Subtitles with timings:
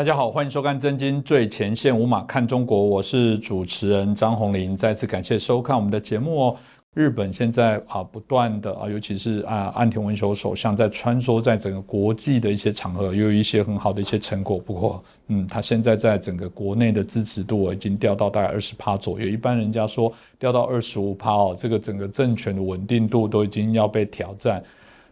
[0.00, 4.74] 大家好，欢迎收看《真金最前线》，无马看中国，我是主持人张宏林。
[4.74, 6.56] 再次感谢收看我们的节目哦。
[6.94, 14.58] 日本现在啊，不断的啊，尤其是啊，岸田文雄首相在穿梭在整个国际的一些场合，又有一些很好的一些成果。
[14.58, 24.64] 不过，嗯，他现在在整个国内的支持度已经掉到大概二十趴左右，一般人家说掉到二十五趴哦，这个整个政权的稳定度都已经要被挑战。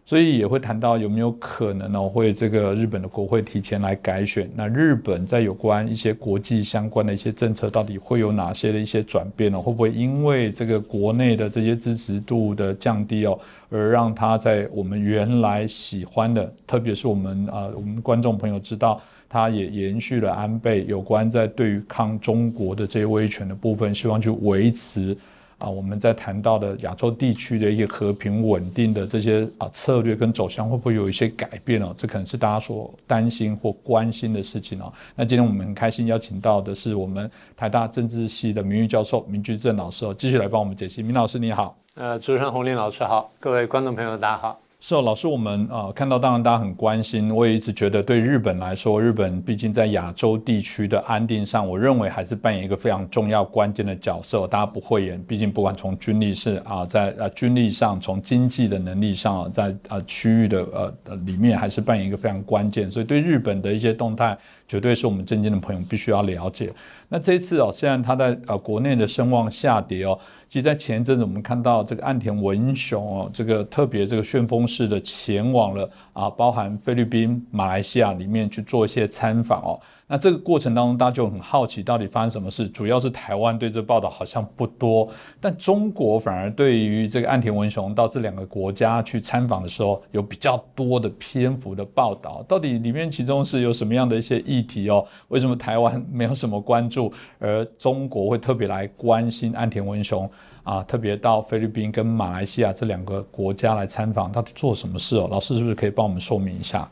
[0.09, 2.01] 所以也会谈到有没有可能呢？
[2.01, 4.49] 会这个日本的国会提前来改选？
[4.55, 9.61] 那日本在有关一些国际相关的一些政策，到底会有哪些的一些转变呢？
[9.61, 13.37] 会不会因为这个国内的这些支持度的降低哦，
[13.69, 25.15] 而让他在我们原来喜欢的，特别是我们啊，我们观众朋友知道，他也延续了安倍有关在对于抗中国的这些威权的部分，希望去维持。
[25.59, 31.93] 啊，我们在谈到的亚洲地区的一些和平稳定的这些啊策略跟走向，会不会有一些改变哦？
[31.95, 34.91] 这可能是大家所担心或关心的事情哦。
[35.15, 41.03] 那今天我们很开心邀请到的是我们台大政治系的名誉教授明居正老师哦，继续来帮我们解析。
[41.03, 44.57] 明老师你好，呃，主持人洪林老师好，各位观众朋友大家好。
[44.81, 47.35] 是哦，老师，我们呃看到，当然大家很关心。
[47.35, 54.47] 我也一直觉得，对日本来说，日本毕竟在亚洲地区的安定上，我认为还是扮演一个非常重要关键的角色。
[54.47, 62.89] 大家不会演，毕竟不管从军力是啊，在呃军力上，从经济的能力上啊，在呃区域的呃里面，还是扮演一个非常关键。
[62.89, 66.71] 所以对日本的一些动态，绝对是我们正经的朋友必须要了解。
[67.09, 70.17] 那这一次哦，虽然他在呃国内的声望下跌哦。
[70.47, 79.79] 其实，在前一阵子，我们看到这个岸田文雄哦，这个特别这个旋风式的前往了啊，包含菲律宾、马来西亚里面去做一些参访哦。
[80.11, 82.67] 那这个过程当中，大家就很好奇，到底发生什么事？
[82.69, 85.07] 主要是台湾对这报道好像不多，
[85.39, 92.43] 但中国反而对于这个岸田文雄到这两个国家去参访的时候，有比较多的篇幅的报道。
[92.47, 95.05] 到底里面其中是有什么样的一些议题哦？
[95.27, 100.27] 为什么台湾没有什么关注，而中国会特别来关心岸田文雄
[100.69, 100.83] 啊？
[100.83, 105.27] 特别到菲律宾跟马来西亚这两个国家来参访，到底做什么事哦？
[105.31, 106.87] 老师是不是可以帮我们说明一下？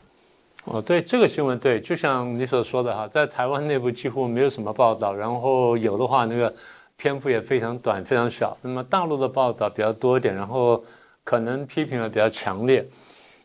[0.64, 6.52] 哦，对这个新闻，对，就像你所说的哈，在台湾内部几乎没有什么报道，然后有的话，那个
[6.96, 8.54] 篇幅也非常短，非常小。
[8.60, 10.82] 那么大陆的报道比较多一点，然后
[11.24, 12.86] 可能批评的比较强烈。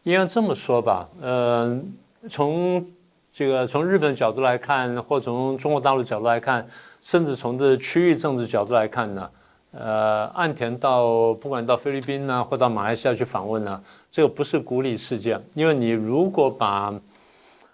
[0.04, 1.80] 应该这么说吧，呃，
[2.28, 2.86] 从
[3.32, 6.68] 这个从日本角度来看，或从中国大陆角度来看，
[7.00, 9.30] 甚至从这区域政治角度来看呢，
[9.76, 16.94] 呃，岸田到不管到菲律宾呢，或到马来西亚去访问呢，这个不是孤立事件，因为你如果把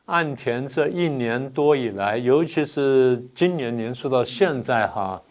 [0.06, 5.22] 岸田这一年多以来，尤其是今年年初到现在哈，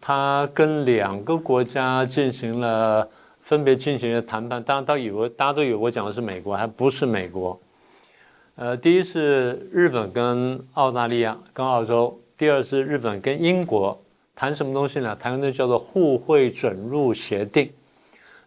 [0.00, 3.06] 他跟两个国家进行了
[3.42, 4.62] 分别进行了谈判。
[4.62, 7.60] 当然，都以为大家都以为我讲的是美国，还不是美国。
[8.54, 14.02] 呃，第一是日本跟澳大利亚跟澳洲，第二是日本跟英国
[14.36, 15.16] 谈什么东西呢？
[15.18, 17.72] 谈的叫做互惠准入协定。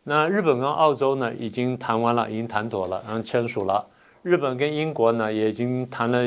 [0.04, 3.84] 那日本跟澳洲呢，已经谈完了，已经谈妥了，然后签署了。
[4.22, 6.20] 日本跟英国呢也已经谈了，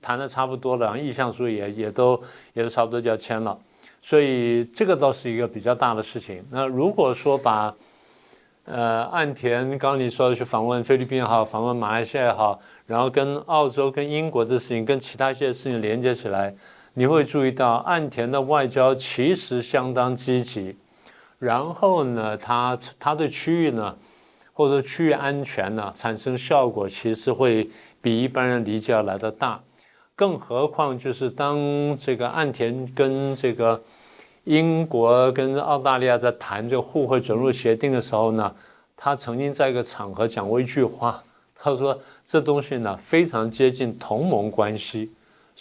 [0.00, 2.20] 谈的差不多了，然后意向书也也都
[2.52, 3.58] 也都差不多就要签了，
[4.00, 6.44] 所以这个倒是一个比较大的事情。
[6.50, 7.74] 那如果说把，
[8.66, 16.54] 呃，岸田刚刚你说的去访问菲律宾也好，访问马来西亚也好，然后跟澳洲跟英国的事情跟其他一些事情连接起来，
[16.94, 20.76] 你会注意到岸田的外交其实相当积极，
[21.38, 23.96] 然后呢，他他对区域呢。
[24.52, 27.66] 或者区域安全呢，产生效果其实会
[28.02, 29.58] 比一般人理解要来的大，
[30.14, 31.56] 更何况就是当
[31.96, 33.80] 这个岸田跟这个
[34.44, 38.54] 英国跟澳大利亚在谈这个互惠准入协定的时候呢，
[38.94, 41.22] 他曾经在一个场合讲过一句话，
[41.54, 45.10] 他说这东西呢非常接近同盟关系，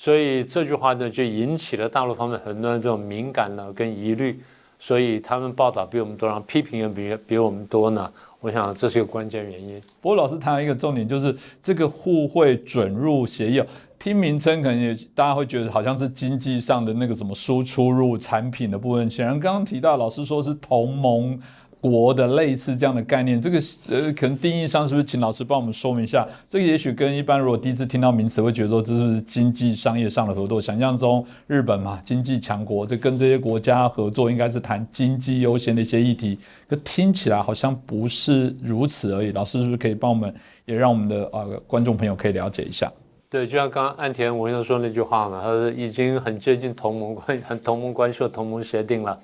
[0.02, 4.40] 所以这句话呢就引起了大陆方面很多人这种敏感呢跟疑虑，
[4.80, 8.10] 所以他们报道比我们多，然后批评也比比我们多呢。
[8.40, 9.78] 我想这是一个关键原因。
[10.00, 13.62] 不过老师谈一个重点，就是这个互惠准入协议，
[14.00, 19.10] 听名称可能也大家会觉得好像是经济上的那个什么输出入产品的部分。
[19.10, 21.38] 显然刚刚提到老师说是同盟。
[21.82, 26.28] 国的类似这样的概念，这个呃，可能定义上是不是请老师帮我们说明一下？
[26.50, 30.62] 这个也许跟一般如果第一次听到名词，会觉得说这是不是经济商业上的合作。
[30.62, 36.38] 想象中日本嘛，经济强国，这跟这些国家合作应该是谈经济优先的一些议题，
[36.68, 39.32] 可听起来好像不是如此而已。
[39.32, 40.34] 老师是不是可以帮我们，
[40.66, 42.92] 也让我们的呃观众朋友可以了解一下？
[43.30, 49.18] 对，就像刚刚岸田文雄说那句话嘛，他说已经很接近同盟关，很同盟关系或同盟协定了。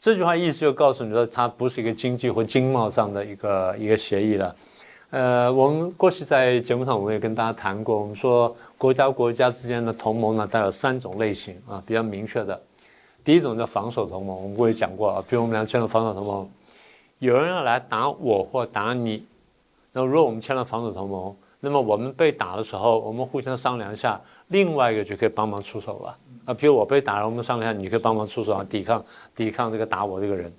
[0.00, 4.56] 这句话意思就告诉你说，它不是一个经济或经贸上的一个一个协议了，
[5.10, 12.58] 呃，我们过去在节目上我们也跟大家谈过，我们说国家国家之间的同盟呢，带有三种类型啊，比较明确的。
[13.22, 16.50] 第一种叫防守同盟，我们过去讲过啊，比如我们俩签了防守同盟，
[17.18, 19.22] 有人要来打我或打你，
[19.92, 24.18] 那如果我们签了防守同盟，那么我们被打的时候，我们互相商量一下，
[24.48, 26.54] 另外一个就可以帮忙出手了啊。
[26.54, 29.04] 比如我被打了，我们商量一下，你可以帮忙出手啊，抵抗
[29.34, 30.52] 抵抗这个打我这个人。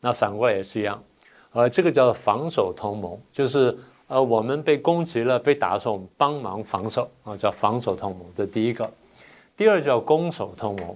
[0.00, 1.02] 那反过来也是一样。
[1.52, 3.76] 呃，这个叫做防守同盟，就是
[4.08, 8.26] 呃，我们被攻击了、被打的时候，我们帮忙防守啊，叫防守同盟。
[8.36, 8.88] 这第一个，
[9.56, 10.94] 第二叫攻守同盟。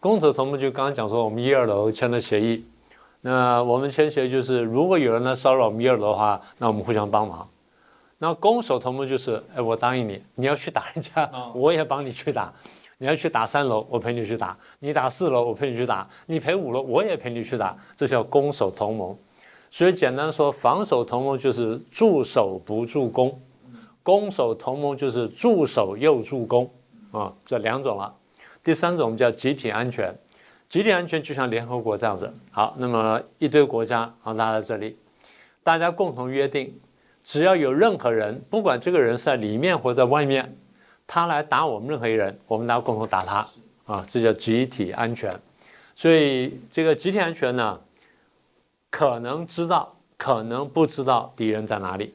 [0.00, 2.64] 攻守同盟就刚刚讲说，我们一二楼签了协议，
[3.20, 7.48] 那我们签协议就是，如果有人来骚扰我们一二楼的话，那我们互相帮忙。
[8.18, 12.52] 那攻守同盟就是，哎，我答应你，你要去打人家，我也帮你去打。
[13.02, 17.74] 你要去打三楼，我陪你去打；你打四楼，我陪你去打；你陪五楼，我也陪你去打。
[17.96, 19.16] 这叫攻守同盟。
[19.70, 23.40] 所以简单说，防守同盟就是助守不助攻，
[24.02, 26.70] 攻守同盟就是助守又助攻
[27.10, 28.14] 啊，这两种了。
[28.62, 30.14] 第三种我们叫集体安全，
[30.68, 32.30] 集体安全就像联合国这样子。
[32.50, 34.98] 好，那么一堆国家啊，拉在这里，
[35.62, 36.78] 大家共同约定，
[37.22, 40.54] 只要有任何人，不管这个人是在里面或在外面，
[41.12, 43.44] 他来打我们任何一人，我们大家共同打他
[43.84, 45.28] 啊，这叫集体安全。
[45.96, 47.80] 所以这个集体安全呢？
[48.90, 52.14] 可能知道，可能不知道敌人在哪里，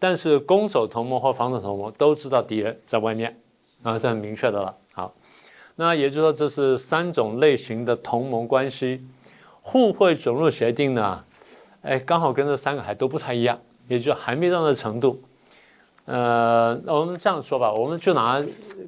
[0.00, 3.38] 但是攻守同盟或防守同盟都知道敌人在外面，
[3.84, 4.76] 啊，这很明确的了。
[4.92, 5.14] 好，
[5.76, 9.06] 那也就是说，这是三种类型的同盟关系。
[9.62, 11.24] 互惠准入协定呢，
[11.82, 13.56] 哎，刚好跟这三个还都不太一样，
[13.86, 15.22] 也就还没到那程度。
[16.08, 18.42] 呃，我们这样说吧，我们就拿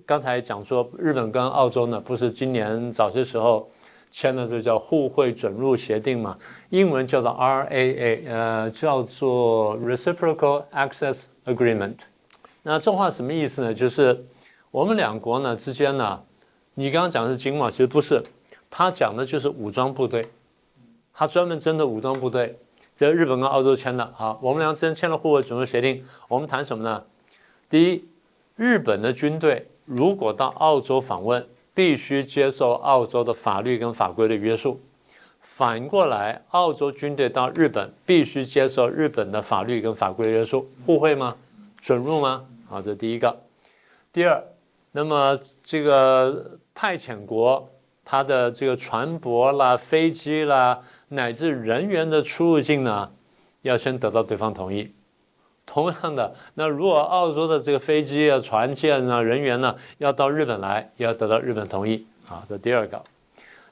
[0.06, 3.70] 刚才讲说，日本跟澳洲呢，不是今年早些时候。
[4.12, 6.36] 签的这叫互惠准入协定嘛，
[6.70, 11.94] 英文叫做 RAA，呃，叫做 Reciprocal Access Agreement。
[12.64, 13.72] 那这话什么意思呢？
[13.72, 14.24] 就是
[14.72, 16.20] 我们两国呢之间呢，
[16.74, 18.20] 你刚刚讲的是经贸，其实不是，
[18.68, 20.26] 他讲的就是武装部队，
[21.14, 22.58] 他专门针对武装部队。
[23.00, 27.02] 这日本跟澳洲签的，好，我们俩之间签了互惠准入协定，我们谈什么呢？
[27.70, 28.04] 第一，
[28.56, 31.48] 日本的军队如果到澳洲访问。
[31.72, 34.80] 必须接受澳洲的法律跟法规的约束，
[35.40, 41.36] 反过来，澳洲军队到日本必须接受日本的法律跟法规的约束，互惠吗？
[41.78, 42.44] 准入吗？
[42.68, 43.40] 好，这第一个。
[44.12, 44.42] 第二，
[44.92, 47.70] 那么这个派遣国
[48.04, 50.82] 它的这个船舶啦、飞机啦，
[51.12, 53.10] 乃至人员的出入境呢，
[53.62, 54.92] 要先得到对方同意。
[55.66, 62.44] 同样的，那如果澳洲的这个飞机啊、船舰啊、人员呢，要到日本来，也要得到日本同意啊。
[62.48, 63.00] 这第二个，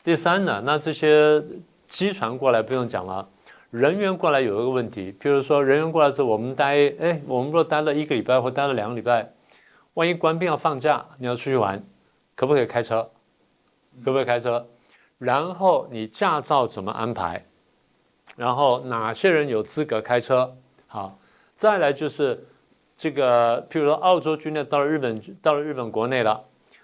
[0.05, 1.43] 第三呢，那这些
[1.87, 3.29] 机船过来不用讲了，
[3.71, 9.33] 人员过来有一个问题，比如说人员过来之后，我们待，哎，我们若待了一个礼拜或待了两个礼拜，
[9.95, 11.83] 万一官兵要放假，你要出去玩，
[12.37, 13.09] 可不可以开车？
[14.05, 14.65] 可不可以开车？
[15.19, 17.45] 然后你驾照怎么安排？
[18.37, 20.57] 然后哪些人有资格开车？
[20.87, 21.19] 好。
[21.55, 22.47] 再来就是
[22.97, 26.41] 这个，譬如说澳洲军队到了日本，到了日本国内了，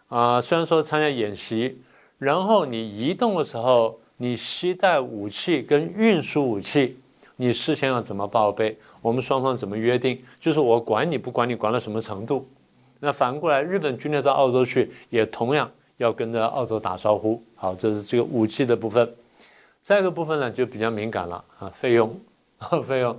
[0.09, 1.81] 啊，虽然说参加演习，
[2.19, 6.99] 然后你移动的时候，你携带武器跟运输武器，
[7.37, 8.77] 你事先要怎么报备？
[9.01, 10.21] 我们双方怎么约定？
[10.41, 12.45] 就是我管你不管你管到什么程度？
[12.99, 17.43] 那反过来，日本军队到澳洲去，也同样要跟着澳洲打招呼。
[17.55, 19.15] 好，这是这个武器的部分。
[19.81, 22.19] 再一个部分呢，就比较敏感了啊，费用，
[22.87, 23.17] 费用。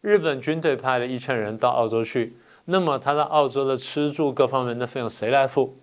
[0.00, 2.34] 日本军队派了一千人到澳洲去，
[2.64, 5.76] 那么他在澳洲的吃住各方面的费用谁来付？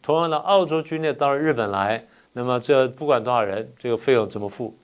[0.00, 4.74] 同样的，澳洲军队到了日本来，那么这不管多少人，这个费用怎么付？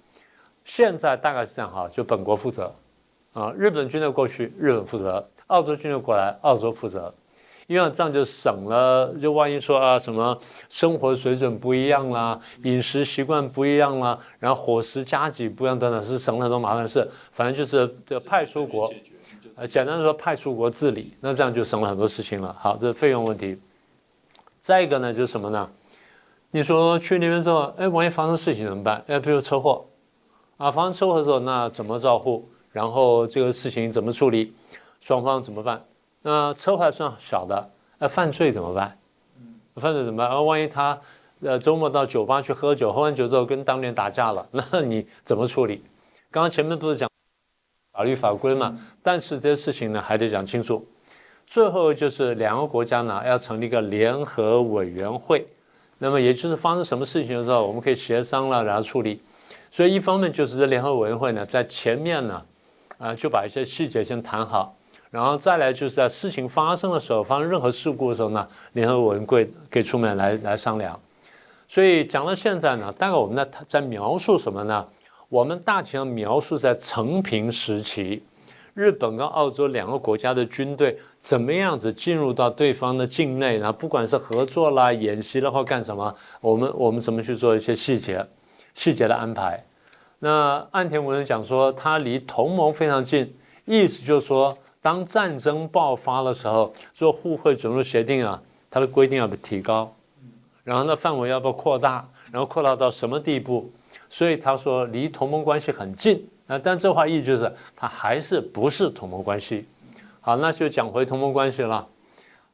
[0.64, 2.74] 现在大概是这样哈，就本国负责，
[3.32, 7.12] 啊，日本军队过去，日本负责；澳洲军队过来，澳洲负责。
[7.66, 10.38] 因为这样就省了，就万一说啊什么
[10.68, 17.08] 生活水准不一样啦，饮食习惯不一样啦，然后伙食加给不一样等等，是省了很多麻烦事。
[17.30, 18.92] 反正就是这派出国，
[19.54, 22.54] 呃，简单的说派出国治理，那这样就省了很多事情了。
[22.58, 23.58] 好，这是费用问题。
[24.60, 25.68] 再一个呢，就是什么呢？
[26.50, 29.02] 你说去那边之后，哎，万一发生事情怎么办？
[29.06, 29.86] 哎，比如车祸，
[30.56, 32.48] 啊，发生车祸的时候，那怎么照护？
[32.70, 34.54] 然后这个事情怎么处理？
[35.00, 35.82] 双方怎么办？
[36.22, 38.96] 那车还算小的，那犯罪怎么办？
[39.76, 40.28] 犯罪怎么办？
[40.28, 40.98] 而万一他
[41.40, 45.82] 呃周末到酒吧去喝酒，喝完酒之后跟当年打架了， 那你怎么处理？
[46.30, 47.08] 刚刚前面不是讲
[47.92, 48.78] 法律法规嘛？
[49.02, 50.86] 但是这些事情呢还得讲清楚。
[51.46, 55.46] 最后就是两个国家呢要成立一个联合委员会，
[55.98, 59.20] 那么也就是发生什么事情的时候，我们可以协商了然后处理。
[59.70, 62.42] 所以一方面就是这联合委员会呢在前面呢。
[62.98, 64.76] 啊，就把一些细节先谈好，
[65.12, 70.98] 然后再来就是在事情发生的时候，发生任何事故的时候呢，联合文贵可以出面来来商量。
[71.68, 74.88] 所以讲到现在呢，大概我们在在描述什么呢？
[75.28, 78.22] 我们大体上描述在成平时期，
[78.72, 88.26] 日本跟澳洲两个国家的军队怎么样子进入到对方的境内，然后不管是合作啦、演习了或干什么，我们我们怎么去做一些细节、
[88.72, 89.62] 细节的安排。
[90.20, 93.34] 那岸田文人讲说，他离同盟非常近，
[93.66, 99.90] 意思就是说，当战争爆发的时候，做互惠准入协定啊，它的规定要被提高。
[100.64, 102.06] 然后呢，范围要不要扩大？
[102.30, 103.70] 然后扩大到什么地步？
[104.10, 106.28] 所以他说离同盟关系很近。
[106.46, 109.66] 那但这话意思就是，他还是不是同盟关系。
[110.20, 111.86] 好，那就讲回同盟关系了。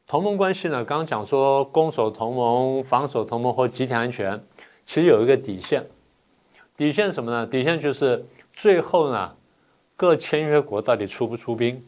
[0.06, 4.38] 同盟关系呢，刚刚讲说攻守同盟、防守同盟或集体安全，
[4.84, 5.86] 其实有一个底线。
[6.76, 7.46] 底线什么呢？
[7.46, 9.34] 底线就是最后呢，
[9.96, 11.82] 各签约国到底出不出兵？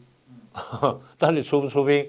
[1.17, 2.07] 到底出不出兵？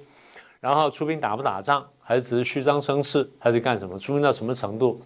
[0.60, 1.84] 然后出兵打不打仗？
[2.00, 3.98] 还是只是虚张声势，还是干什么？
[3.98, 5.00] 出兵到什么程度？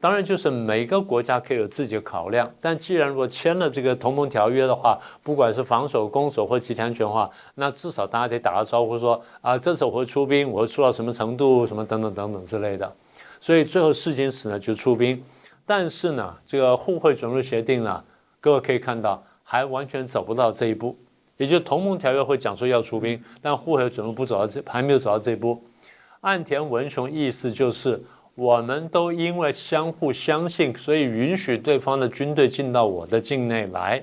[0.00, 2.52] 当然，就是每个国家可以有自己的考量。
[2.60, 12.92] 但既然如果签了这个同盟条约的话，不管是防守、攻守或集体安全的话，那至少大家得打个招呼，说啊，这次我会出兵，我会出到什么程度，什么等等等等之类的。
[13.40, 15.22] 所以最后试金石呢就出兵，
[15.64, 18.02] 但是呢，这个互惠准入协定呢，
[18.40, 20.96] 各位可以看到还完全走不到这一步。
[21.36, 25.62] 也就是同盟条约会讲说要出兵，但互惠准入不走到这，还没有走到这一步。
[26.20, 28.00] 岸田文雄意思就是，
[28.34, 34.02] 我们都因为相互相信，所以允许对方的军队进到我的境内来。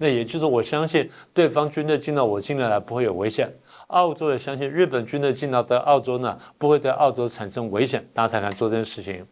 [0.00, 3.52] 那也就是我相信对方军队进到我境内来不会有危险。
[3.88, 9.26] 澳洲也相信日本军队进到的澳洲呢，不会对澳洲产生危险，大家才敢做这件事情。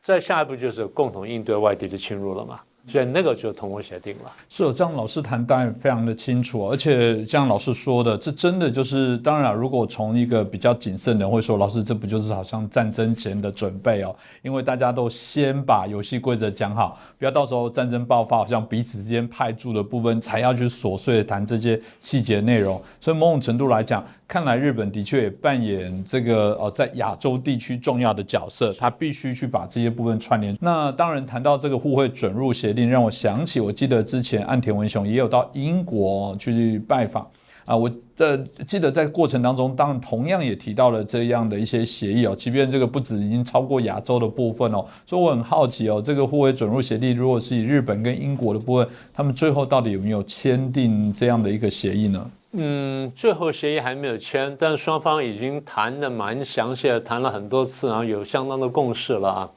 [0.00, 2.60] 再下一步就是共同应对外敌的侵入了嘛。
[2.86, 4.32] 所以那个就通过协定了。
[4.48, 14.14] 是有这样老师谈当然非常的清楚，而且像老师说的，这真的就是当然，如果从一个比较谨慎的人会说，老师这不就是好像战争前的准备哦？
[14.42, 22.82] 因为大家都先把游戏规则讲好，不要到时候战争爆发，好像彼此之间派驻的部分才要去琐碎的谈这些细节内容。
[23.00, 24.04] 所以某种程度来讲。
[24.26, 30.56] 看来日本的确也扮演这个呃在亚洲地区重要的角色，他必须去把这些部分串联。
[30.62, 37.26] 那当然谈到这个互惠准入协定，让我想起我记得之前岸田文雄也有到英国去拜访
[37.64, 52.30] 啊，我的记得在过程当中，当然同样也提到了这样的一些协议哦，即便这个不止已经超过亚洲的部分哦，所以我很好奇哦，这个互惠准入协定如果是以日本跟英国的部分，他们最后到底有没有签订这样的一个协议呢？
[52.52, 59.50] 嗯，最后协议还没有签，但双方已经谈的蛮详细的，谈了很多次，然后有相当的共识了啊。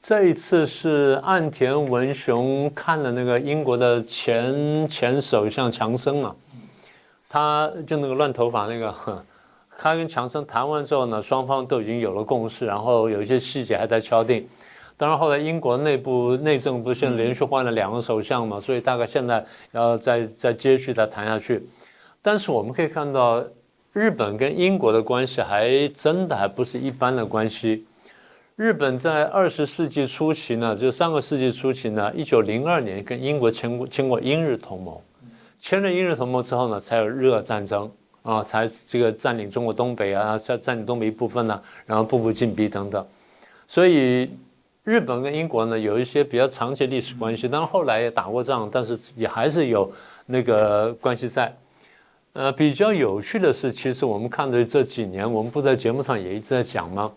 [0.00, 6.34] 这一次是岸田文雄看了那个英国的前前首相强森嘛，
[7.28, 9.22] 他就那个乱头发那个，
[9.76, 14.48] 他跟强森谈完之后呢，双方都已经有了共识，然后有一些细节还在敲定。
[14.96, 21.62] 当然后来英国内部内政不是现在连续换了两个首相嘛，所以大概现在要再再接续再谈下去。
[22.22, 23.44] 但是我们可以看到，
[23.92, 27.84] 日本跟英国的关系还真的还不是一般的关系。
[28.60, 34.94] 日本在二十世纪初期呢，就上个世纪初期呢，一九零二年跟英国签过签过英日同盟，
[35.58, 37.90] 签了英日同盟之后呢，才有日俄战争
[38.22, 43.02] 啊，才这个占领中国东北啊，占占领东北一部分呢，然后步步进逼等等。
[43.66, 44.30] 所以
[44.84, 49.90] 日本跟英国呢有一些比较长期历史关系，当然后来也打过仗，但是也还是有
[50.26, 51.50] 那个关系在。
[52.34, 57.10] 呃，比较有趣的是，其实我们看的这几年，我们不在节目上也一直在讲吗？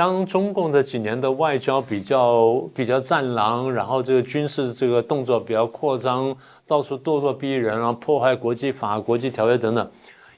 [0.00, 6.34] 当中共这几年的外交比较比较战狼，然后这个军事这个动作比较扩张，
[6.66, 9.90] 到处咄咄逼人，啊破坏国际法、国际条约等等，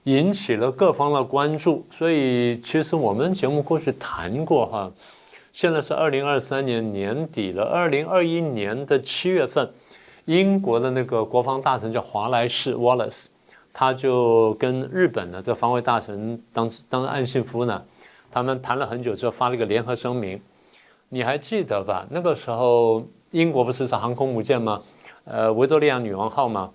[0.03, 1.87] 引起了各方的关注。
[1.93, 4.91] 所以，其实我们节目过去谈过哈，
[5.53, 9.71] 现在是二零二三年年底了，二零二一年的七月份，
[10.25, 13.27] 英国的那个国防大臣叫华莱士 （Wallace）。
[13.73, 17.81] 他就跟日本的这防卫大臣当时当岸信夫呢，
[18.33, 20.41] 他们谈了很久之后发了一个联合声明，
[21.11, 22.07] 你还记得吧？
[22.11, 24.81] 那个时候英国不是是航空母舰吗？
[25.25, 26.71] 呃，维多利亚女王号吗？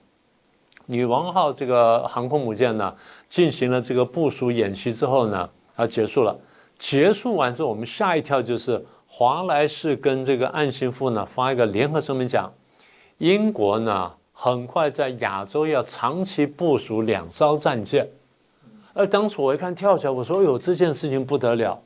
[0.86, 2.96] 女王号这个航空母舰呢，
[3.28, 6.38] 进行了这个部署演习之后呢，啊结束了。
[6.78, 12.54] 结束完之后，我们下一跳就是华莱士跟这个岸信夫呢发一个联合声明讲，
[13.18, 14.14] 英国呢。
[14.40, 18.08] 很快在亚洲要长期部署两艘战舰，
[18.98, 21.80] 而当初我一看跳起来，我说：“哟，这件事情不得了，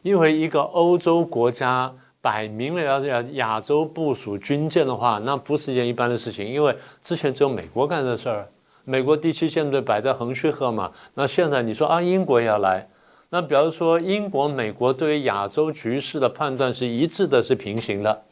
[0.00, 8.48] 因为一个欧洲国家摆明了要亚洲部署军舰的话，那不是一件一般的事情，因为之前只有美国干这事儿，
[8.84, 10.90] 美国第七舰队摆在横须贺嘛。
[11.12, 12.88] 那现在你说啊，英国也要来，
[13.28, 18.22] 那比如说英国、美国对于亚洲局势的判断是一致的，是平行的，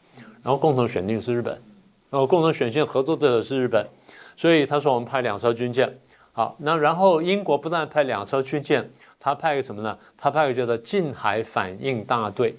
[0.41, 1.53] 然后共同选定是日本，
[2.09, 3.85] 然后共同选线合作的是日本，
[4.35, 5.95] 所以他说我们派两艘军舰，
[6.37, 8.87] 好，那然后英国不但派两艘军舰，
[9.19, 9.97] 他派个什么呢？
[10.15, 12.55] 他派个叫做近海反应大队。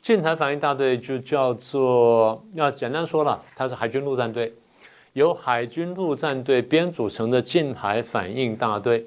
[0.00, 4.54] 近海反应大队就叫做，要简单说了，它是海军陆战队，
[5.12, 9.06] 由海军陆战队编组成的近海反应大队。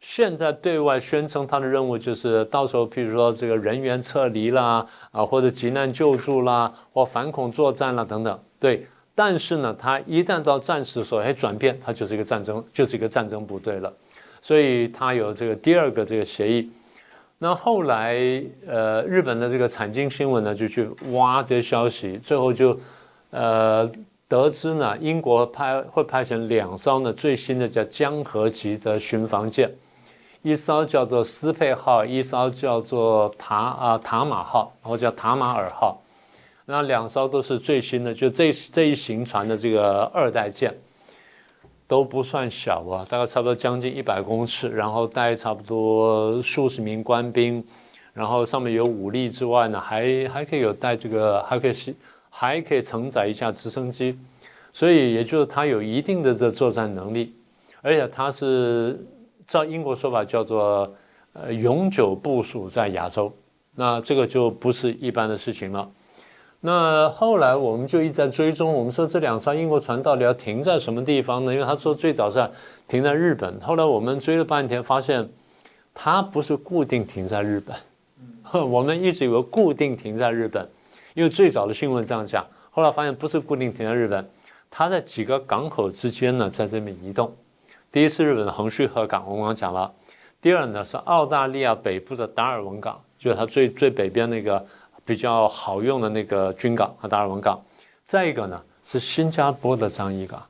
[0.00, 8.36] 现在对外宣称它的任务就是到时候，譬如说这个人员撤离啦，啊或者急难救助啦，或反恐作战啦等等。
[8.58, 8.84] 对，
[9.14, 13.92] 但是呢，它一旦到战时的时候，哎转变，它就是一个战争，就是一个战争部队了。
[14.42, 16.70] 所以它有这个第二个这个协议。
[17.38, 22.78] 那后来，呃，日本的这个产经新闻呢，就去挖这些消息，最后就，
[23.30, 23.90] 呃，
[24.28, 29.70] 得知呢，英国派会派遣两艘呢最新的叫江河级的巡防舰，
[30.42, 36.00] 一艘叫做斯佩号，一艘叫做塔啊塔马号，然后叫塔马尔号，
[36.66, 40.74] 那两艘都是最新的，就这这一行船的这个二代舰。
[41.86, 47.62] 都不算小啊，大概差不多将近一百公尺，然后带差不多数十名官兵，
[48.14, 51.94] 然后上面有武力之外呢，还还可以有带这个，还可以是
[52.30, 54.18] 还可以承载一下直升机，
[54.72, 57.34] 所以也就是它有一定的这作战能力，
[57.82, 58.98] 而且它是
[59.46, 60.90] 照英国说法叫做
[61.34, 63.30] 呃永久部署在亚洲，
[63.74, 65.88] 那这个就不是一般的事情了。
[66.66, 71.52] 那后来我们就一直在追踪，我们说这两艘英国船到底要停在什么地方呢？
[71.52, 72.50] 因为他说最早是
[72.88, 75.28] 停在日本，后来我们追了半天，发现
[75.92, 77.76] 它不是固定停在日本。
[78.66, 80.66] 我们一直以为固定停在日本，
[81.12, 84.26] 因为最早的新闻这样讲，后来发现不是固定停在日本，
[84.70, 87.30] 它在几个港口之间呢，在这边移动。
[87.92, 89.92] 第一是日本的横须贺港，我刚刚讲了；
[90.40, 94.64] 第二呢是澳大利亚北部的达尔文港，就是它最最北边那个。
[95.04, 97.62] 比较好用的那个军港和达尔文港，
[98.04, 100.42] 再一个呢是新加坡的樟宜港，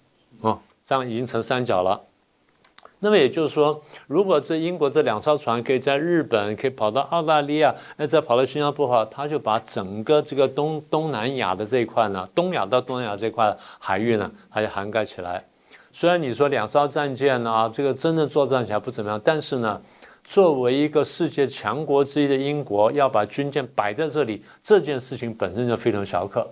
[0.42, 2.00] 啊，这样已经成三角了。
[3.00, 15.44] 那么也就是说，如果这英国这两艘船可以在日本可以跑到澳大利亚，哎，再跑到新加坡的话，它就把整个这个东东南亚的这一块呢，东亚到东南亚这块海域呢，它就涵盖起来。
[15.92, 19.80] 虽然你说两艘战舰啊，这个真的作战起来不怎么样，但是呢。
[20.24, 26.50] 作为一个世界强国之一的英国，要把军舰摆在这里，这件事情本身就非常小可。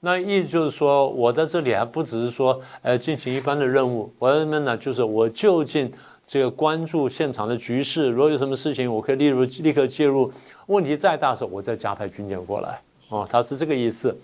[0.00, 5.90] 那意思就是说，我在这里还不只是说，呃，进行一般的任务，我这边呢，就是我就近
[6.26, 10.30] 这个关注现场的局势，如果有什么事情，我可以例如立刻介入。
[10.66, 12.80] 问题再大时候，我再加派军舰过来。
[13.10, 14.14] 哦，他是这个意思。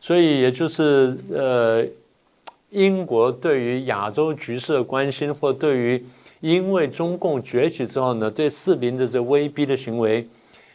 [0.00, 1.84] 所以也就是呃，
[2.70, 6.06] 英国对于亚洲局势的关心，或对于。
[6.46, 10.24] 因为中共崛起之后呢，对士兵的这威逼的行为，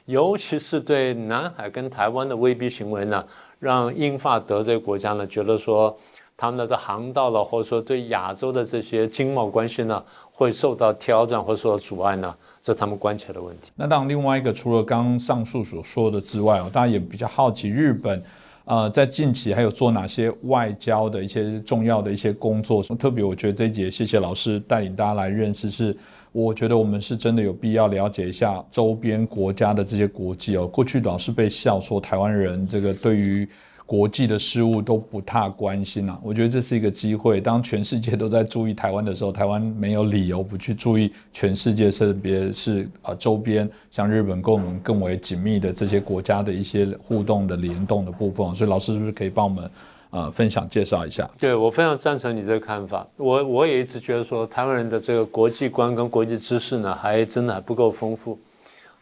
[0.06, 3.26] 尤其是对南海跟台湾的威逼行为呢，
[3.58, 5.98] 让英法德这些国家呢觉得说，
[6.36, 10.04] 他们的这航道了，或者说对亚洲的这些经贸关系呢，
[10.34, 13.72] 会受到挑战或者受到阻碍呢，这是他们关切的问题。
[13.74, 18.22] 那当然，另外一个除了刚上述所说的之外哦，大家也比较好奇日本。
[18.66, 22.84] 呃，在近期还有做哪些外交的一些重要的一些工作？
[22.96, 25.96] 特别我觉得这一节谢谢老师带领大家来认识，是
[26.32, 30.68] 我觉得我们是真的有必要了解一下周边国家的这些国际哦。
[30.68, 33.48] 过去老是被笑说台湾人这个对于。
[33.92, 37.42] 国际的事物都不太关心啊，我觉得这是一个机会。
[37.42, 48.56] 当全世界都在注意台湾的时候，台湾没有理由不去注意全世界，特别是啊周边像日本跟我们更为紧密的这些国家的一些互动的联动的部分。
[48.56, 49.70] 所以老师是不是可以帮我们
[50.10, 51.30] 啊分享介绍一下？
[51.38, 53.06] 对我非常赞成你这个看法。
[53.18, 58.40] 我我也一直觉得说台湾人的这个国际观跟国际知识呢，还真的还不够丰富。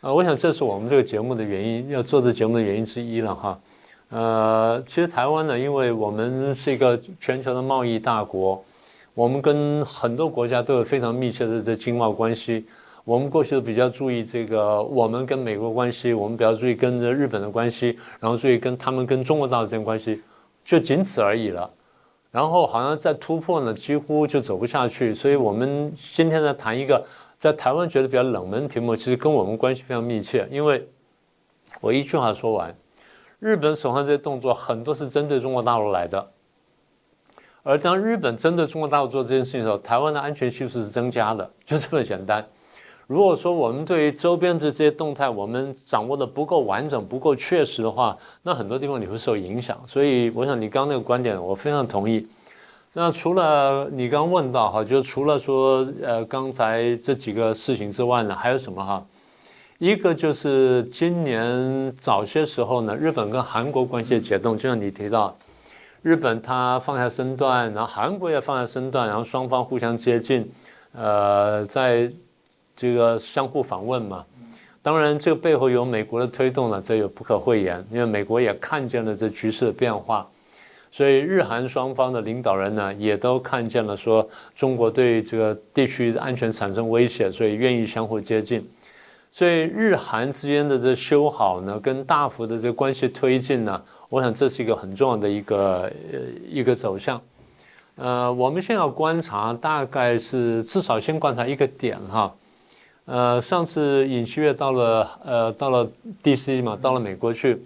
[0.01, 3.59] 啊，我想这是我们这个节目的原因，要做这节目的原因之一了哈。
[4.09, 8.63] 呃，其实台湾呢，因为我们是一个全球的贸易大国，
[9.13, 12.65] 我们跟很多国家都有非常密切的这经贸关系。
[13.05, 20.21] 我们过去都比较注意这个，我们跟美国关系，我们比较注意跟着日本的关系，然后注意跟他们跟中国大陆之间关系，
[20.65, 21.71] 就仅此而已了。
[22.31, 25.13] 然后好像在突破呢，几乎就走不下去。
[25.13, 27.03] 所以我们今天在谈一个
[27.37, 30.47] 在台湾觉得比较冷门的题目，其实跟我们关系非常密切。
[30.49, 30.87] 因为
[31.79, 32.75] 我一句话说完。
[33.39, 36.29] 日本手上这些动作很多是针对中国大陆来的，
[37.63, 42.45] 而当日本针对中国大陆做这件事情的时候，台湾的安全系数是增加的，就这么简单。
[43.07, 49.81] 如果说我们对于周边的这些动态，我们掌握的不够完整、不够确实的话，那很多地方你会受影响。
[49.87, 52.27] 所以，我想你刚刚那个观点，我非常同意。
[52.93, 59.03] 那除了你刚刚问到哈，就除了说呃刚才这几个事情之外呢，还有什么哈？
[59.79, 65.35] 一个就是今年早些时候呢，日本跟韩国关系的解冻，就像你提到，
[66.01, 70.49] 日本它放下身段，然后韩国也放下身段，然后双方互相接近，
[70.93, 72.11] 呃，在。
[72.75, 74.25] 这个相互访问嘛，
[74.81, 77.85] 当然这个背后有美国的推动呢，这有不可讳言。
[77.91, 80.25] 因为美国也看见了这局势的变化，
[80.89, 88.65] 所以日韩双方的领导人呢，也都看见了说中国对这个地区安全产生威胁，所以愿意相互接近。
[89.31, 97.21] 所以日韩之间的这修好呢，跟大幅的这关系推进呢，我想这是一个很重要的一个呃一个走向。
[97.95, 102.33] 呃，我们现在要观察，大概是至少先观察一个点哈。
[103.05, 105.89] 呃，上次尹锡悦到了，呃，到了
[106.23, 106.61] D.C.
[106.61, 107.61] 嘛，到了美国去，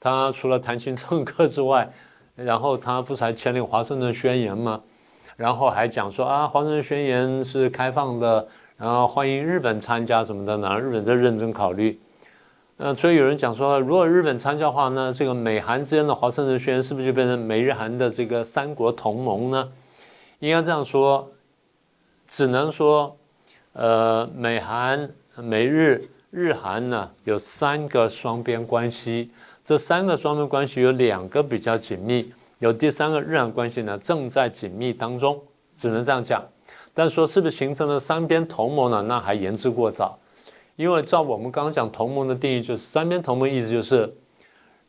[0.00, 1.92] 他除了弹琴唱歌之外，
[2.34, 4.80] 然后他不是还签了《华盛顿宣言》吗？
[5.36, 10.78] 然后还讲说啊，《华盛顿宣言》是开放的，然后欢迎日本参加什么的呢？
[10.78, 11.98] 日本在认真考虑。
[12.76, 19.68] 呃，所以有人讲说，如果日本参加的话，那这个美韩之间的《华盛顿宣言》是不是就变成美日韩的这个三国同盟呢？
[20.40, 21.30] 应该这样说，
[22.26, 23.16] 只能说。
[23.78, 29.30] 呃，美韩、美日、日韩呢，有三个双边关系。
[29.66, 35.38] 这三个双边关系有两个比较紧密，有第三个日韩关系呢，正在紧密当中，
[35.76, 36.42] 只能这样讲。
[36.98, 39.02] 但说是不是形成了三边同盟呢？
[39.02, 40.18] 那还言之过早。
[40.76, 44.16] 因为照我们刚刚讲同盟的定义，就是三边同盟意思就是，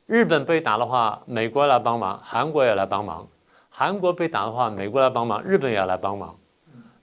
[0.06, 3.28] 日本被打的话，美国来帮忙，韩国也来帮忙；
[3.70, 6.34] 韩国被打的话，美国来帮忙，日本也来帮忙。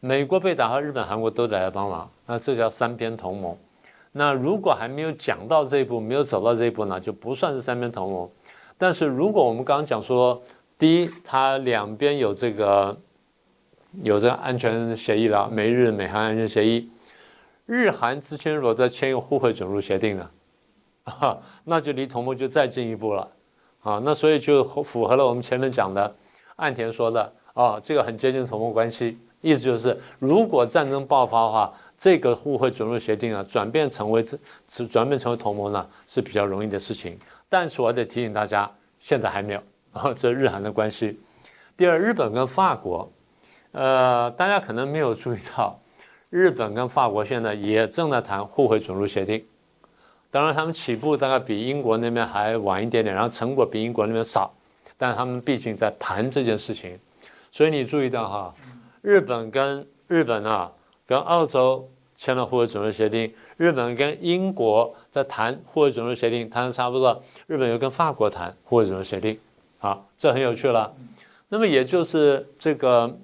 [0.00, 3.54] 美国被打和日本、韩国都得来帮忙，那这叫三边同盟。
[4.12, 8.30] 那如果还没有讲到这一步，没有走到这一步呢，就不算是三边同盟。
[8.78, 10.42] 但是如果我们刚刚讲说，
[10.78, 12.96] 第一，它两边有这个
[14.02, 16.90] 有这安全协议了，美日美韩安全协议，
[17.66, 20.30] 日韩之间如果再签一个互惠准入协定呢，
[21.04, 23.30] 啊，那就离同盟就再进一步了，
[23.82, 26.14] 啊，那所以就符合了我们前面讲的
[26.56, 29.18] 岸田说的，啊，这个很接近同盟关系。
[29.40, 37.18] 意思就是，如果战争爆发的话，这个互惠准入协定啊，转变成为这转变成为同盟呢，是比较容易的事情。
[37.46, 39.60] 但是我得提醒大家，现在还没有
[39.92, 41.20] 啊，这日韩的关系。
[41.76, 43.06] 第二，日本跟法国，
[43.74, 45.76] 呃，大家可能没有注意到，
[46.30, 49.44] 日本跟法国现在也正在谈互惠准入协定。
[50.30, 54.52] 当然，他们起步大概比英国那边还晚一点点，然后成果比英国那边少，
[54.96, 56.96] 但他们毕竟在谈这件事情，
[57.50, 58.54] 所以你注意到哈。
[59.02, 60.70] 日本跟日本啊，
[61.04, 67.20] 跟澳洲签了互惠准入协定，日本跟英国在谈互惠准入协定，谈的差不多。
[67.48, 69.36] 日本又跟法国谈互惠准入协定，
[69.78, 70.94] 好，这很有趣了。
[71.48, 73.16] 那么也就是这个，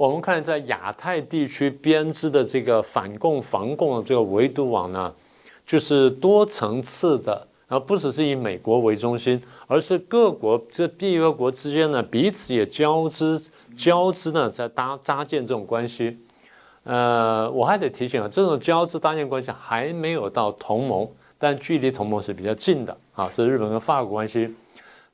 [0.00, 5.12] 我们看在亚太地区编织的这个反共防共的这个围堵网呢，
[5.66, 13.38] 就是多层次的，然后不只是以美国为中心，而是各国这缔约国之间呢彼此也交织。
[13.76, 16.18] 交织呢，在搭搭建这种关系，
[16.84, 23.30] 呃，我还得提醒啊，这种交织搭建关系还没有到同盟，但距离同盟是比较近的啊。
[23.34, 24.54] 这是日本跟法国关系。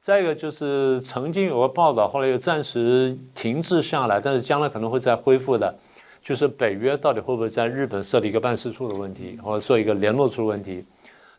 [0.07, 5.75] 再一个就是曾经有个报道，后来又暂时停滞下来，但是将来可能会再恢复的，
[6.23, 10.87] 就是北约到底会不会在日本设立一个办事处的问题，或者做一个联络处的问题。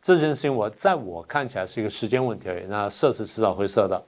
[0.01, 4.03] 这件事情我在我看起来是一个时间问题而已，那设是迟早会设的。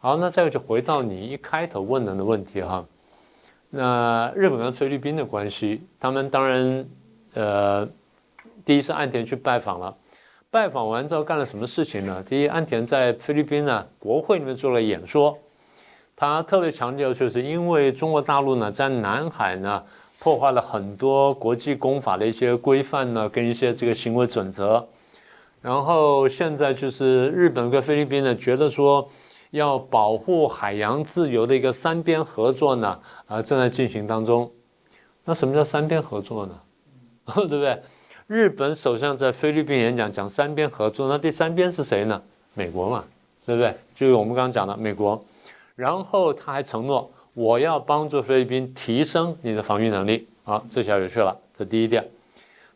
[0.00, 2.84] 好，那再就回到你一开头问的问题哈。
[3.70, 6.88] 那日本跟菲律宾的关系，他们当然，
[7.34, 7.88] 呃，
[8.64, 9.96] 第一次岸田去拜访了，
[10.52, 12.22] 拜访完之后干了什么事情呢？
[12.28, 15.38] 第一，安田在菲律宾呢国会里面做了演说，
[16.14, 19.82] 他特别强调，就是因为中国大陆呢在南海呢
[20.18, 24.86] 破坏了很多国际公法的一些规范呢，跟一些这个行为准则，
[25.62, 29.08] 然后现在就是日本跟菲律宾呢觉得说。
[29.52, 34.50] 要保护海洋自由的一个三边合作呢，啊，正在进行当中。
[35.26, 36.58] 那什么叫三边合作呢？
[37.36, 37.78] 对不对？
[38.32, 42.22] 日本首相在菲律宾演讲讲三边合作，那第三边是谁呢？
[42.54, 43.04] 美国嘛，
[43.44, 43.76] 对不对？
[43.94, 45.22] 就是我们刚刚讲的美国。
[45.76, 50.26] 然后他还承诺，我要帮助菲律宾提升你的防御能力。
[50.44, 51.36] 好，这下有趣了。
[51.54, 52.02] 这第一点。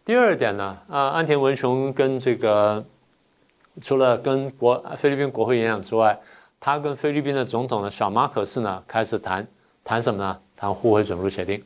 [0.04, 0.76] 第二点呢？
[0.90, 2.84] 啊，安田文雄跟这个
[3.80, 6.18] 除了跟国菲律宾国会演讲之外。
[6.60, 9.46] 他跟菲律宾的总统呢，小马可斯呢，开始谈
[9.82, 10.38] 谈什么呢？
[10.54, 11.62] 谈互惠准入协定，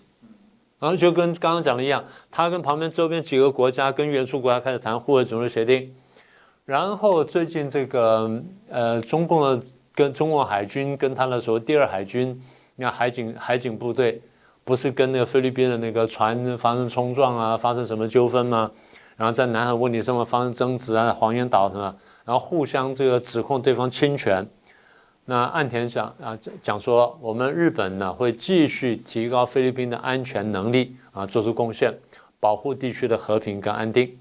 [0.80, 5.94] 然后就跟刚刚讲的一样，他跟旁边周边几个国家跟援助国家开始谈互惠准入协定，
[6.64, 9.62] 然后最近这个呃中共的
[9.94, 12.28] 跟中共海军跟他的所谓第二海军，
[12.76, 14.22] 你看海警海警部队
[14.64, 18.70] 不是跟那个菲律宾的那个船发生冲撞啊，发生什么纠纷吗？
[19.16, 24.48] 然后在南海问题上面发生争执啊，黄岩岛什么，然后互相这个指控对方侵权。
[25.30, 31.96] 那岸田讲啊讲讲说，我们日本呢会继续提高菲律宾的安全能力啊，做出贡献，
[32.40, 34.18] 保护地区的和平跟安定。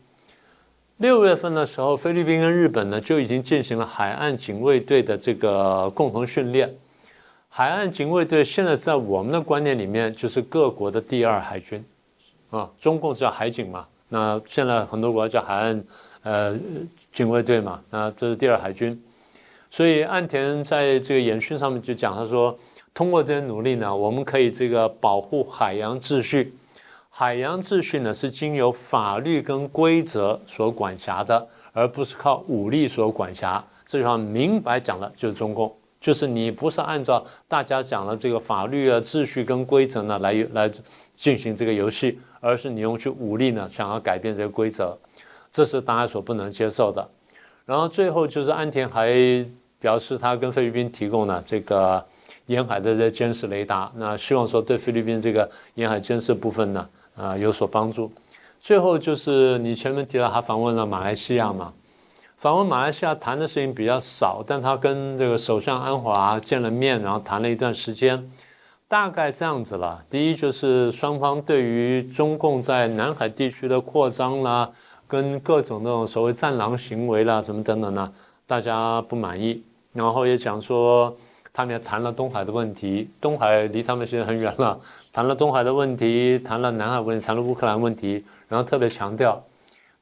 [0.98, 6.72] 六月份的时候，菲律宾跟日本呢就已经进行了海岸警卫队的这个共同训练。
[7.50, 11.84] 海岸警卫队现在在我们的观念里面就是各国的第二海军
[12.52, 15.84] 啊，中共叫海警嘛，那现在很多国家叫海岸
[16.22, 16.56] 呃
[17.12, 19.04] 警卫队嘛，那这是第二海军。
[19.70, 22.58] 所以岸田在这个演训上面就讲，他说，
[22.94, 26.56] 通过这些努力呢，我们可以这个保护海洋秩序。
[27.10, 33.64] 海洋秩序呢是经由法律跟规则所管辖的，而不是靠武力所管辖。
[33.86, 40.72] 这句话明白讲的就是中共，就是你不是按照大家讲的这个法律啊、秩序跟规则呢来来
[41.16, 44.98] 进行这个游戏，而是你用去武力呢想要改变这个规则，
[45.52, 47.08] 这是大家所不能接受的。
[47.70, 49.46] 然后最后就是安田还。
[49.82, 52.06] 表示他跟菲律宾提供了这个
[52.48, 58.12] 沿海的这监视雷达，那希望说对菲律宾这个沿海监视部分呢，啊有所帮助。
[58.60, 61.72] 最后就是你前面提到他访问了马来西亚嘛，
[62.36, 68.30] 访问马来西亚谈的事情比较少，但他跟这个首相安华见了面，然后谈了一段时间，
[68.90, 70.04] 大概这样子了。
[70.10, 74.70] 第一就是双方对于中共在南海地区的扩张啦，
[75.10, 78.14] 跟各种那种所谓战狼行为啦，什么等等呢，
[78.46, 79.62] 大家不满意。
[79.92, 81.14] 然后也讲说，
[81.52, 84.80] 他们也谈了东海的问题，东海离他们现在很远了，
[85.12, 89.42] 谈了东海的问题，谈了南海问题，谈了乌克兰问题，然后特别强调，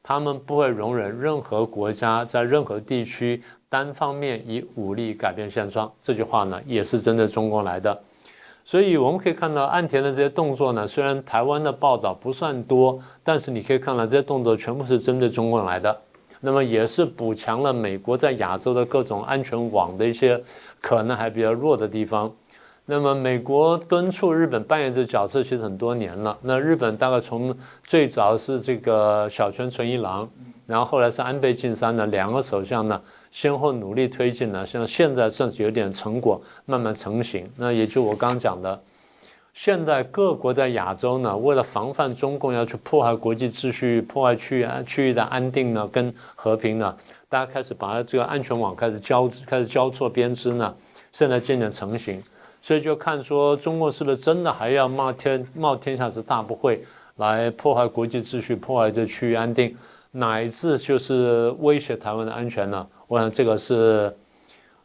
[0.03, 5.89] 他们不会容忍任何国家在任何地区单方面以武力改变现状。
[6.01, 7.97] 这句话呢，也是针对中国来的。
[8.67, 15.97] 所以我们可以看到岸田的这些动作呢，虽然台湾的报道不算多，但是你可以看到这些动作全部是针对中国来的。
[16.41, 20.37] 那么也是补强了美国在亚洲的各种安全网的一些
[20.81, 22.29] 可能还比较弱的地方。
[22.85, 26.37] 那么美国敦促日本扮演这角色其实很多年了。
[26.41, 30.29] 那日本大概从最早是这个小泉纯一郎，
[30.67, 33.01] 然后后来是安倍晋三呢，两个首相呢
[33.31, 37.49] 先后努力推进呢，像现在甚至有点成果慢慢成型。
[37.55, 38.79] 那也就我刚讲的。
[39.53, 46.95] 现在各国在亚洲呢，为了防范中共要去破坏国际秩序、破坏区域区域的安定呢，跟和平呢，
[47.27, 50.75] 大家开始把它这个安全网开始交开始交错编织呢，
[51.11, 52.21] 现在渐渐成型，
[52.61, 59.75] 所以就看说中共是不是真的还要冒天冒天下之大不讳来破坏国际秩序、破坏这区域安定，
[60.17, 62.87] 乃至就是威胁台湾的安全呢？
[63.07, 64.13] 我想这个是。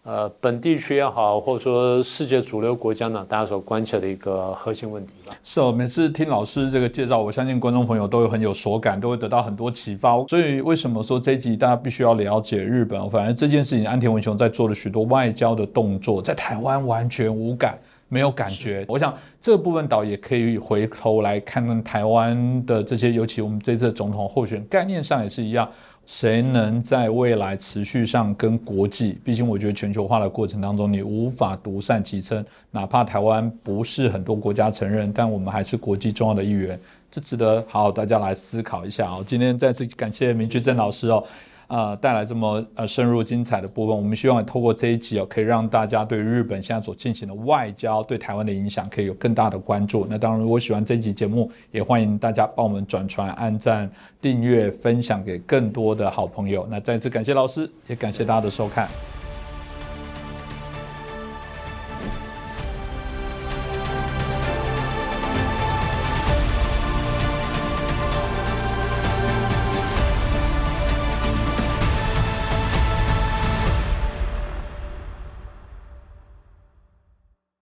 [0.05, 5.37] 呃，本地区也好，或者说世界主流国家呢，大家所关切的一个核心问题吧。
[5.45, 10.21] 是哦，每次听老师这个介绍，我相信观众朋友都会很有所感，都会得到很多启发。
[10.27, 13.09] 所以为什么说这一集大家必须要了解日本？
[13.11, 17.79] 反正这件事情，安田文雄在做了许多外交的动作，在台湾完全无感，
[18.13, 18.85] 没有感觉。
[18.89, 25.67] 我想这部分导也可以回头来看看台湾的这些，尤其我们这次总统候选概念上也是一样。
[26.05, 29.19] 谁能在未来持续上跟国际？
[29.25, 32.45] 毕竟我觉得全球化的过程当中，你无法独善其身。
[32.73, 39.23] 哪怕台湾不是很多国家承认，但我们还是国际重要的一员，这值得好好大家来思考一下哦。
[39.25, 41.25] 今天再次感谢明居正老师哦。
[41.73, 50.07] 呃，带来这么呃深入精彩的部分，我们希望透过这一集哦，可以让大家对日本现在所进行的外交对台湾的影响，可以有更大的关注。
[50.11, 56.69] 那当然，如果喜欢这一集节目，也欢迎大家帮我们转传、按赞、订阅、分享给更多的好朋友。
[56.71, 58.87] 那再次感谢老师，也感谢大家的收看。